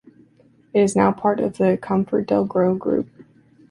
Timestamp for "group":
2.79-3.07